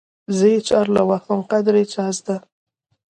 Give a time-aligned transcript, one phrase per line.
[0.37, 2.35] زه يې چالره وهم قدر يې چازده